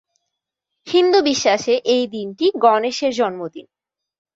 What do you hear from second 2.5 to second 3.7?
গণেশের জন্মদিন।